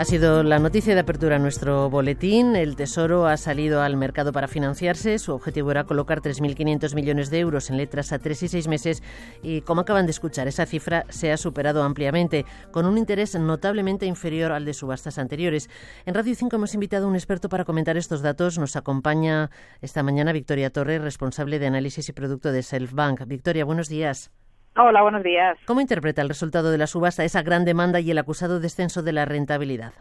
Ha 0.00 0.06
sido 0.06 0.42
la 0.42 0.58
noticia 0.58 0.94
de 0.94 1.00
apertura 1.00 1.36
en 1.36 1.42
nuestro 1.42 1.90
boletín. 1.90 2.56
El 2.56 2.74
Tesoro 2.74 3.26
ha 3.26 3.36
salido 3.36 3.82
al 3.82 3.98
mercado 3.98 4.32
para 4.32 4.48
financiarse. 4.48 5.18
Su 5.18 5.34
objetivo 5.34 5.72
era 5.72 5.84
colocar 5.84 6.22
3.500 6.22 6.94
millones 6.94 7.28
de 7.28 7.40
euros 7.40 7.68
en 7.68 7.76
letras 7.76 8.10
a 8.10 8.18
tres 8.18 8.42
y 8.42 8.48
seis 8.48 8.66
meses 8.66 9.02
y, 9.42 9.60
como 9.60 9.82
acaban 9.82 10.06
de 10.06 10.12
escuchar, 10.12 10.48
esa 10.48 10.64
cifra 10.64 11.04
se 11.10 11.32
ha 11.32 11.36
superado 11.36 11.82
ampliamente, 11.82 12.46
con 12.70 12.86
un 12.86 12.96
interés 12.96 13.34
notablemente 13.34 14.06
inferior 14.06 14.52
al 14.52 14.64
de 14.64 14.72
subastas 14.72 15.18
anteriores. 15.18 15.68
En 16.06 16.14
Radio 16.14 16.34
5 16.34 16.56
hemos 16.56 16.72
invitado 16.72 17.04
a 17.04 17.08
un 17.10 17.14
experto 17.14 17.50
para 17.50 17.66
comentar 17.66 17.98
estos 17.98 18.22
datos. 18.22 18.58
Nos 18.58 18.76
acompaña 18.76 19.50
esta 19.82 20.02
mañana 20.02 20.32
Victoria 20.32 20.70
Torres, 20.70 21.02
responsable 21.02 21.58
de 21.58 21.66
análisis 21.66 22.08
y 22.08 22.12
producto 22.14 22.52
de 22.52 22.62
Selfbank. 22.62 23.26
Victoria, 23.26 23.66
buenos 23.66 23.90
días. 23.90 24.30
Hola, 24.76 25.02
buenos 25.02 25.22
días. 25.22 25.58
¿Cómo 25.66 25.80
interpreta 25.80 26.22
el 26.22 26.28
resultado 26.28 26.70
de 26.70 26.78
la 26.78 26.86
subasta, 26.86 27.24
esa 27.24 27.42
gran 27.42 27.64
demanda 27.64 28.00
y 28.00 28.10
el 28.10 28.18
acusado 28.18 28.60
descenso 28.60 29.02
de 29.02 29.12
la 29.12 29.24
rentabilidad? 29.24 29.92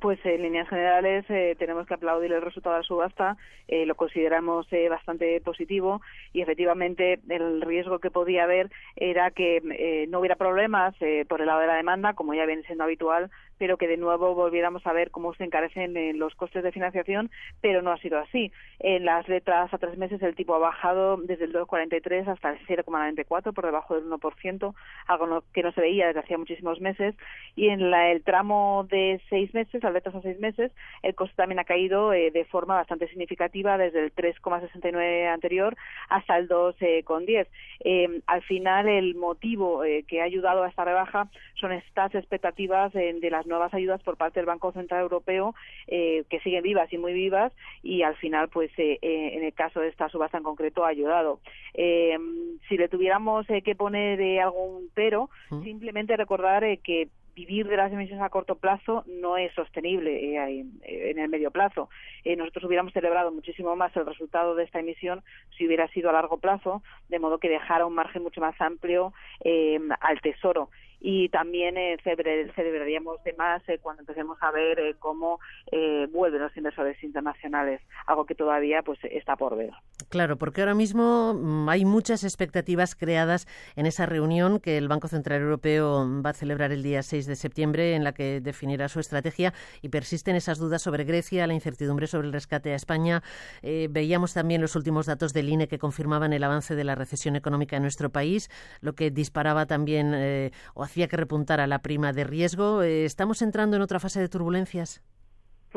Pues 0.00 0.18
en 0.24 0.42
líneas 0.42 0.68
generales 0.68 1.24
eh, 1.28 1.54
tenemos 1.58 1.86
que 1.86 1.94
aplaudir 1.94 2.32
el 2.32 2.42
resultado 2.42 2.74
de 2.74 2.82
la 2.82 2.86
subasta, 2.86 3.36
eh, 3.68 3.86
lo 3.86 3.94
consideramos 3.94 4.66
eh, 4.72 4.88
bastante 4.88 5.40
positivo 5.40 6.02
y 6.32 6.40
efectivamente 6.42 7.20
el 7.28 7.60
riesgo 7.62 8.00
que 8.00 8.10
podía 8.10 8.44
haber 8.44 8.70
era 8.96 9.30
que 9.30 10.06
no 10.08 10.18
hubiera 10.18 10.34
problemas 10.34 10.94
por 11.28 11.40
el 11.40 11.46
lado 11.46 11.60
de 11.60 11.66
la 11.68 11.76
demanda, 11.76 12.14
como 12.14 12.34
ya 12.34 12.46
viene 12.46 12.64
siendo 12.64 12.84
habitual, 12.84 13.30
pero 13.58 13.76
que 13.76 13.88
de 13.88 13.96
nuevo 13.96 14.34
volviéramos 14.34 14.86
a 14.86 14.92
ver 14.92 15.10
cómo 15.10 15.34
se 15.34 15.44
encarecen 15.44 16.18
los 16.18 16.34
costes 16.34 16.62
de 16.62 16.72
financiación, 16.72 17.30
pero 17.60 17.82
no 17.82 17.92
ha 17.92 17.98
sido 17.98 18.18
así. 18.18 18.52
En 18.80 19.04
las 19.04 19.28
letras 19.28 19.72
a 19.72 19.78
tres 19.78 19.96
meses 19.96 20.22
el 20.22 20.34
tipo 20.34 20.54
ha 20.54 20.58
bajado 20.58 21.16
desde 21.16 21.44
el 21.44 21.52
2,43 21.52 22.28
hasta 22.28 22.50
el 22.50 22.58
0,94, 22.66 23.52
por 23.52 23.64
debajo 23.64 23.94
del 23.94 24.10
1%, 24.10 24.74
algo 25.06 25.44
que 25.52 25.62
no 25.62 25.72
se 25.72 25.80
veía 25.80 26.06
desde 26.06 26.20
hacía 26.20 26.38
muchísimos 26.38 26.80
meses, 26.80 27.14
y 27.54 27.68
en 27.68 27.80
el 27.80 28.22
tramo 28.22 28.86
de 28.90 29.20
seis 29.28 29.52
meses 29.54 29.82
las 29.82 29.92
letras 29.92 30.14
a 30.14 30.22
seis 30.22 30.38
meses, 30.38 30.72
el 31.02 31.14
coste 31.14 31.36
también 31.36 31.58
ha 31.58 31.64
caído 31.64 32.12
eh, 32.12 32.30
de 32.30 32.44
forma 32.44 32.74
bastante 32.74 33.08
significativa 33.08 33.78
desde 33.78 34.04
el 34.04 34.14
3,69 34.14 35.32
anterior 35.32 35.76
hasta 36.08 36.36
el 36.38 36.48
2,10. 36.48 37.46
Eh, 37.80 38.20
al 38.26 38.42
final, 38.42 38.88
el 38.88 39.14
motivo 39.14 39.84
eh, 39.84 40.04
que 40.06 40.20
ha 40.20 40.24
ayudado 40.24 40.62
a 40.62 40.68
esta 40.68 40.84
rebaja 40.84 41.28
son 41.54 41.72
estas 41.72 42.14
expectativas 42.14 42.92
de 42.92 43.28
las 43.30 43.45
nuevas 43.46 43.72
ayudas 43.74 44.02
por 44.02 44.16
parte 44.16 44.40
del 44.40 44.46
Banco 44.46 44.72
Central 44.72 45.02
Europeo 45.02 45.54
que 45.86 46.40
siguen 46.42 46.62
vivas 46.62 46.92
y 46.92 46.98
muy 46.98 47.12
vivas 47.12 47.52
y 47.82 48.02
al 48.02 48.16
final, 48.16 48.48
pues 48.48 48.70
en 48.76 49.44
el 49.44 49.52
caso 49.54 49.80
de 49.80 49.88
esta 49.88 50.08
subasta 50.08 50.38
en 50.38 50.44
concreto 50.44 50.84
ha 50.84 50.88
ayudado. 50.88 51.40
si 51.74 52.76
le 52.76 52.88
tuviéramos 52.88 53.46
que 53.46 53.74
poner 53.74 54.40
algún 54.40 54.90
pero, 54.94 55.30
simplemente 55.62 56.16
recordar 56.16 56.64
que 56.78 57.08
vivir 57.36 57.68
de 57.68 57.76
las 57.76 57.92
emisiones 57.92 58.24
a 58.24 58.30
corto 58.30 58.56
plazo 58.56 59.04
no 59.06 59.36
es 59.36 59.52
sostenible 59.52 60.34
eh, 60.34 60.64
en 60.82 61.18
el 61.18 61.28
medio 61.28 61.50
plazo. 61.50 61.90
Eh, 62.24 62.34
nosotros 62.34 62.64
hubiéramos 62.64 62.94
celebrado 62.94 63.30
muchísimo 63.30 63.76
más 63.76 63.94
el 63.94 64.06
resultado 64.06 64.54
de 64.54 64.64
esta 64.64 64.80
emisión 64.80 65.22
si 65.56 65.66
hubiera 65.66 65.86
sido 65.88 66.08
a 66.08 66.14
largo 66.14 66.38
plazo, 66.38 66.82
de 67.10 67.18
modo 67.18 67.38
que 67.38 67.50
dejara 67.50 67.84
un 67.84 67.94
margen 67.94 68.22
mucho 68.22 68.40
más 68.40 68.58
amplio 68.58 69.12
eh, 69.44 69.78
al 70.00 70.20
tesoro 70.22 70.70
y 71.00 71.28
también 71.28 71.76
eh, 71.76 71.96
celebraríamos 72.02 73.22
de 73.24 73.32
más 73.34 73.62
eh, 73.68 73.78
cuando 73.80 74.02
empecemos 74.02 74.38
a 74.40 74.50
ver 74.50 74.78
eh, 74.80 74.94
cómo 74.98 75.38
eh, 75.70 76.06
vuelven 76.10 76.42
los 76.42 76.56
inversores 76.56 77.02
internacionales, 77.02 77.80
algo 78.06 78.24
que 78.24 78.34
todavía 78.34 78.82
pues 78.82 78.98
está 79.04 79.36
por 79.36 79.56
ver. 79.56 79.70
Claro, 80.08 80.36
porque 80.36 80.62
ahora 80.62 80.74
mismo 80.74 81.34
mm, 81.34 81.68
hay 81.68 81.84
muchas 81.84 82.24
expectativas 82.24 82.94
creadas 82.94 83.46
en 83.76 83.86
esa 83.86 84.06
reunión 84.06 84.60
que 84.60 84.78
el 84.78 84.88
Banco 84.88 85.08
Central 85.08 85.42
Europeo 85.42 86.06
va 86.24 86.30
a 86.30 86.34
celebrar 86.34 86.72
el 86.72 86.82
día 86.82 87.02
6 87.02 87.26
de 87.26 87.36
septiembre, 87.36 87.94
en 87.94 88.04
la 88.04 88.12
que 88.12 88.40
definirá 88.40 88.88
su 88.88 89.00
estrategia 89.00 89.52
y 89.82 89.88
persisten 89.88 90.36
esas 90.36 90.58
dudas 90.58 90.82
sobre 90.82 91.04
Grecia, 91.04 91.46
la 91.46 91.54
incertidumbre 91.54 92.06
sobre 92.06 92.28
el 92.28 92.32
rescate 92.32 92.72
a 92.72 92.76
España. 92.76 93.22
veíamos 93.62 94.34
también 94.34 94.60
los 94.60 94.76
últimos 94.76 95.06
datos 95.06 95.32
del 95.32 95.48
INE 95.48 95.68
que 95.68 95.78
confirmaban 95.78 96.32
el 96.32 96.44
avance 96.44 96.74
de 96.74 96.84
la 96.84 96.94
recesión 96.94 97.36
económica 97.36 97.76
en 97.76 97.82
nuestro 97.82 98.10
país, 98.10 98.50
lo 98.80 98.94
que 98.94 99.10
disparaba 99.10 99.66
también 99.66 100.52
o 100.74 100.84
hacía 100.86 101.08
que 101.08 101.16
repuntara 101.16 101.66
la 101.66 101.82
prima 101.82 102.12
de 102.12 102.24
riesgo. 102.24 102.82
Eh, 102.82 103.04
¿Estamos 103.04 103.42
entrando 103.42 103.76
en 103.76 103.82
otra 103.82 104.00
fase 104.00 104.20
de 104.20 104.28
turbulencias? 104.28 105.02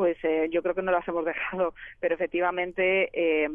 pues 0.00 0.16
eh, 0.24 0.48
yo 0.50 0.62
creo 0.62 0.74
que 0.74 0.80
no 0.80 0.92
las 0.92 1.06
hemos 1.08 1.26
dejado, 1.26 1.74
pero 2.00 2.14
efectivamente, 2.14 3.10
eh, 3.12 3.50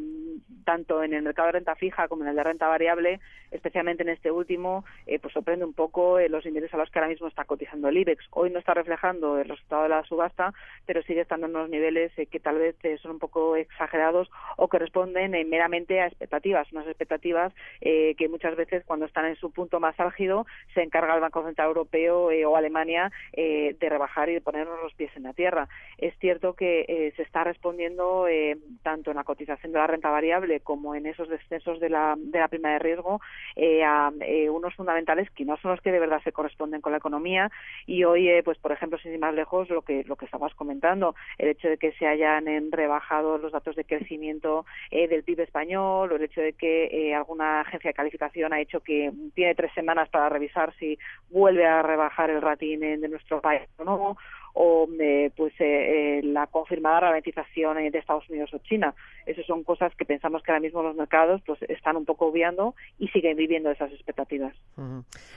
tanto 0.63 1.03
en 1.03 1.13
el 1.13 1.23
mercado 1.23 1.47
de 1.47 1.53
renta 1.53 1.75
fija 1.75 2.07
como 2.07 2.23
en 2.23 2.29
el 2.29 2.35
de 2.35 2.43
renta 2.43 2.67
variable, 2.67 3.19
especialmente 3.51 4.03
en 4.03 4.09
este 4.09 4.31
último, 4.31 4.83
eh, 5.05 5.19
pues 5.19 5.33
sorprende 5.33 5.65
un 5.65 5.73
poco 5.73 6.19
los 6.19 6.45
niveles 6.45 6.73
a 6.73 6.77
los 6.77 6.89
que 6.89 6.99
ahora 6.99 7.09
mismo 7.09 7.27
está 7.27 7.45
cotizando 7.45 7.87
el 7.87 7.97
IBEX. 7.97 8.25
Hoy 8.31 8.49
no 8.49 8.59
está 8.59 8.73
reflejando 8.73 9.39
el 9.39 9.47
resultado 9.47 9.83
de 9.83 9.89
la 9.89 10.03
subasta, 10.03 10.53
pero 10.85 11.01
sigue 11.03 11.21
estando 11.21 11.47
en 11.47 11.55
unos 11.55 11.69
niveles 11.69 12.11
que 12.15 12.39
tal 12.39 12.57
vez 12.57 12.75
son 13.01 13.11
un 13.11 13.19
poco 13.19 13.55
exagerados 13.55 14.29
o 14.57 14.67
que 14.67 14.79
responden 14.79 15.31
meramente 15.49 16.01
a 16.01 16.07
expectativas, 16.07 16.71
unas 16.71 16.87
expectativas 16.87 17.53
que 17.81 18.27
muchas 18.29 18.55
veces 18.55 18.83
cuando 18.85 19.05
están 19.05 19.25
en 19.25 19.35
su 19.35 19.51
punto 19.51 19.79
más 19.79 19.99
álgido 19.99 20.45
se 20.73 20.81
encarga 20.81 21.15
el 21.15 21.21
Banco 21.21 21.43
Central 21.43 21.69
Europeo 21.69 22.29
o 22.47 22.55
Alemania 22.55 23.11
de 23.33 23.75
rebajar 23.81 24.29
y 24.29 24.33
de 24.33 24.41
ponernos 24.41 24.81
los 24.81 24.93
pies 24.93 25.11
en 25.15 25.23
la 25.23 25.33
tierra. 25.33 25.67
Es 25.97 26.17
cierto 26.19 26.53
que 26.53 26.85
eh, 26.87 27.13
se 27.15 27.23
está 27.23 27.43
respondiendo 27.43 28.27
eh, 28.27 28.57
tanto 28.83 29.11
en 29.11 29.17
la 29.17 29.23
cotización 29.23 29.71
de 29.71 29.79
la 29.79 29.87
renta 29.87 30.09
variable 30.09 30.24
como 30.63 30.95
en 30.95 31.05
esos 31.05 31.29
descensos 31.29 31.79
de 31.79 31.89
la, 31.89 32.15
de 32.17 32.39
la 32.39 32.47
prima 32.47 32.69
de 32.71 32.79
riesgo 32.79 33.21
eh, 33.55 33.83
a 33.83 34.11
unos 34.49 34.73
fundamentales 34.75 35.29
que 35.31 35.45
no 35.45 35.57
son 35.57 35.71
los 35.71 35.81
que 35.81 35.91
de 35.91 35.99
verdad 35.99 36.21
se 36.23 36.31
corresponden 36.31 36.81
con 36.81 36.91
la 36.91 36.97
economía. 36.97 37.51
Y 37.85 38.03
hoy, 38.03 38.29
pues 38.43 38.57
por 38.57 38.71
ejemplo, 38.71 38.97
sin 38.99 39.13
ir 39.13 39.19
más 39.19 39.33
lejos, 39.33 39.69
lo 39.69 39.81
que 39.81 40.03
lo 40.05 40.15
que 40.15 40.25
estamos 40.25 40.53
comentando, 40.55 41.15
el 41.37 41.49
hecho 41.49 41.67
de 41.67 41.77
que 41.77 41.93
se 41.93 42.07
hayan 42.07 42.45
rebajado 42.71 43.37
los 43.37 43.51
datos 43.51 43.75
de 43.75 43.85
crecimiento 43.85 44.65
del 44.91 45.23
PIB 45.23 45.41
español 45.41 46.11
o 46.11 46.15
el 46.15 46.23
hecho 46.23 46.41
de 46.41 46.53
que 46.53 47.13
alguna 47.15 47.61
agencia 47.61 47.89
de 47.89 47.93
calificación 47.93 48.53
ha 48.53 48.61
hecho 48.61 48.79
que 48.81 49.11
tiene 49.33 49.55
tres 49.55 49.71
semanas 49.73 50.09
para 50.09 50.29
revisar 50.29 50.73
si 50.79 50.97
vuelve 51.29 51.65
a 51.65 51.81
rebajar 51.81 52.29
el 52.29 52.41
rating 52.41 52.79
de 52.79 53.07
nuestro 53.07 53.41
país 53.41 53.61
o 53.77 53.83
no 53.83 54.17
o 54.55 54.87
eh, 54.99 55.31
pues 55.35 55.53
eh, 55.59 56.19
eh, 56.19 56.21
la 56.23 56.47
confirmada 56.47 57.01
ralentización 57.01 57.75
de 57.75 57.99
Estados 57.99 58.27
Unidos 58.29 58.53
o 58.53 58.57
China. 58.59 58.95
Esas 59.25 59.45
son 59.45 59.63
cosas 59.63 59.93
que 59.95 60.05
pensamos 60.05 60.41
que 60.41 60.51
ahora 60.51 60.61
mismo 60.61 60.81
los 60.81 60.95
mercados 60.95 61.41
pues 61.45 61.61
están 61.63 61.97
un 61.97 62.05
poco 62.05 62.27
obviando 62.27 62.73
y 62.97 63.09
siguen 63.09 63.35
viviendo 63.37 63.69
esas 63.69 63.91
expectativas. 63.91 64.55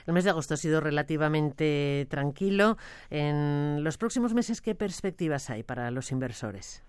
El 0.07 0.13
mes 0.13 0.23
de 0.23 0.29
agosto 0.29 0.53
ha 0.53 0.57
sido 0.57 0.79
relativamente 0.79 2.07
tranquilo. 2.09 2.77
En 3.09 3.83
los 3.83 3.97
próximos 3.97 4.33
meses, 4.33 4.61
¿qué 4.61 4.73
perspectivas 4.73 5.49
hay 5.49 5.63
para 5.63 5.91
los 5.91 6.11
inversores? 6.11 6.88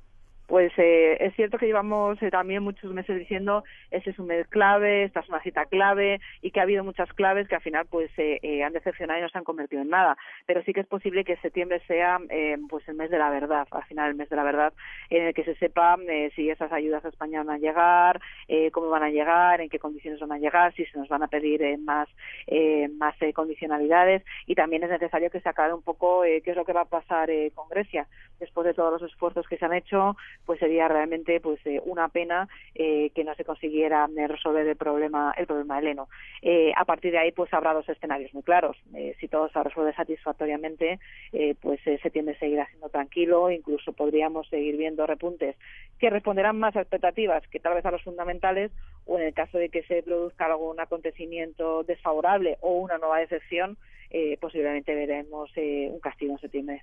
Pues 0.50 0.72
eh, 0.78 1.16
es 1.20 1.32
cierto 1.36 1.58
que 1.58 1.66
llevamos 1.66 2.20
eh, 2.20 2.28
también 2.28 2.64
muchos 2.64 2.92
meses 2.92 3.16
diciendo 3.16 3.62
ese 3.92 4.10
es 4.10 4.18
un 4.18 4.26
mes 4.26 4.48
clave, 4.48 5.04
esta 5.04 5.20
es 5.20 5.28
una 5.28 5.40
cita 5.42 5.66
clave 5.66 6.20
y 6.42 6.50
que 6.50 6.58
ha 6.58 6.64
habido 6.64 6.82
muchas 6.82 7.10
claves 7.12 7.46
que 7.46 7.54
al 7.54 7.60
final 7.60 7.86
pues 7.88 8.10
eh, 8.16 8.64
han 8.64 8.72
decepcionado 8.72 9.20
y 9.20 9.22
no 9.22 9.28
se 9.28 9.38
han 9.38 9.44
convertido 9.44 9.80
en 9.80 9.90
nada. 9.90 10.18
Pero 10.46 10.64
sí 10.64 10.72
que 10.72 10.80
es 10.80 10.88
posible 10.88 11.22
que 11.22 11.36
septiembre 11.36 11.80
sea 11.86 12.18
pues 12.68 12.86
el 12.88 12.96
mes 12.96 13.10
de 13.10 13.18
la 13.18 13.30
verdad, 13.30 13.68
al 13.70 13.84
final 13.84 14.10
el 14.10 14.16
mes 14.16 14.28
de 14.28 14.34
la 14.34 14.42
verdad 14.42 14.72
en 15.08 15.26
el 15.28 15.34
que 15.34 15.44
se 15.44 15.54
sepa 15.54 15.96
si 16.34 16.50
esas 16.50 16.72
ayudas 16.72 17.04
a 17.04 17.10
España 17.10 17.44
van 17.44 17.54
a 17.54 17.58
llegar, 17.58 18.20
cómo 18.72 18.88
van 18.88 19.04
a 19.04 19.10
llegar, 19.10 19.60
en 19.60 19.68
qué 19.68 19.78
condiciones 19.78 20.18
van 20.18 20.32
a 20.32 20.38
llegar, 20.38 20.74
si 20.74 20.84
se 20.84 20.98
nos 20.98 21.08
van 21.08 21.22
a 21.22 21.28
pedir 21.28 21.78
más 21.78 22.08
más 22.98 23.14
condicionalidades 23.34 24.24
y 24.46 24.56
también 24.56 24.82
es 24.82 24.90
necesario 24.90 25.30
que 25.30 25.40
se 25.40 25.48
acabe 25.48 25.74
un 25.74 25.82
poco 25.82 26.22
qué 26.22 26.42
es 26.44 26.56
lo 26.56 26.64
que 26.64 26.72
va 26.72 26.82
a 26.82 26.86
pasar 26.86 27.30
con 27.54 27.68
Grecia 27.68 28.08
después 28.40 28.66
de 28.66 28.74
todos 28.74 29.00
los 29.00 29.10
esfuerzos 29.10 29.46
que 29.46 29.58
se 29.58 29.64
han 29.64 29.74
hecho 29.74 30.16
pues 30.46 30.58
sería 30.58 30.88
realmente 30.88 31.40
pues 31.40 31.64
eh, 31.64 31.80
una 31.84 32.08
pena 32.08 32.48
eh, 32.74 33.10
que 33.14 33.24
no 33.24 33.34
se 33.34 33.44
consiguiera 33.44 34.08
eh, 34.16 34.26
resolver 34.26 34.66
el 34.66 34.76
problema 34.76 35.34
el 35.36 35.46
problema 35.46 35.76
del 35.76 35.88
heno. 35.88 36.08
a 36.76 36.84
partir 36.84 37.12
de 37.12 37.18
ahí 37.18 37.32
pues 37.32 37.52
habrá 37.54 37.72
dos 37.72 37.88
escenarios 37.88 38.32
muy 38.34 38.42
claros. 38.42 38.76
si 39.20 39.28
todo 39.28 39.48
se 39.48 39.62
resuelve 39.62 39.92
satisfactoriamente, 39.94 40.98
pues 41.60 41.80
se 41.82 42.10
tiende 42.10 42.32
a 42.32 42.38
seguir 42.38 42.60
haciendo 42.60 42.88
tranquilo, 42.88 43.50
incluso 43.50 43.92
podríamos 43.92 44.48
seguir 44.48 44.76
viendo 44.76 45.06
repuntes 45.06 45.56
que 45.98 46.10
responderán 46.10 46.58
más 46.58 46.74
a 46.76 46.80
expectativas 46.80 47.46
que 47.48 47.60
tal 47.60 47.74
vez 47.74 47.84
a 47.84 47.90
los 47.90 48.02
fundamentales 48.02 48.70
o 49.06 49.18
en 49.18 49.26
el 49.26 49.34
caso 49.34 49.58
de 49.58 49.68
que 49.68 49.82
se 49.84 50.02
produzca 50.02 50.46
algún 50.46 50.80
acontecimiento 50.80 51.84
desfavorable 51.84 52.56
o 52.60 52.72
una 52.72 52.98
nueva 52.98 53.18
decepción, 53.18 53.76
posiblemente 54.40 54.94
veremos 54.94 55.50
un 55.56 56.00
castigo 56.00 56.32
en 56.32 56.38
septiembre. 56.40 56.82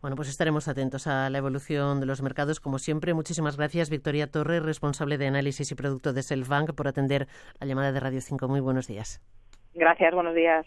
Bueno, 0.00 0.16
pues 0.16 0.28
estaremos 0.28 0.68
atentos 0.68 1.06
a 1.06 1.28
la 1.28 1.38
evolución 1.38 2.00
de 2.00 2.06
los 2.06 2.22
mercados. 2.22 2.60
Como 2.60 2.78
siempre, 2.78 3.12
muchísimas 3.14 3.56
gracias, 3.56 3.90
Victoria 3.90 4.30
Torres, 4.30 4.62
responsable 4.62 5.18
de 5.18 5.26
análisis 5.26 5.70
y 5.70 5.74
producto 5.74 6.12
de 6.12 6.22
Selfbank, 6.22 6.74
por 6.74 6.88
atender 6.88 7.26
la 7.60 7.66
llamada 7.66 7.92
de 7.92 8.00
Radio 8.00 8.20
5. 8.20 8.48
Muy 8.48 8.60
buenos 8.60 8.86
días. 8.86 9.20
Gracias, 9.74 10.14
buenos 10.14 10.34
días. 10.34 10.64